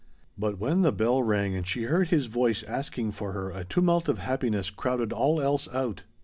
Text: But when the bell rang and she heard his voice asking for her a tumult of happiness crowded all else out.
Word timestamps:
But 0.35 0.57
when 0.57 0.81
the 0.81 0.91
bell 0.91 1.21
rang 1.21 1.53
and 1.53 1.67
she 1.67 1.83
heard 1.83 2.07
his 2.07 2.25
voice 2.25 2.63
asking 2.63 3.11
for 3.11 3.33
her 3.33 3.51
a 3.51 3.63
tumult 3.63 4.09
of 4.09 4.17
happiness 4.17 4.71
crowded 4.71 5.13
all 5.13 5.39
else 5.39 5.67
out. 5.71 6.05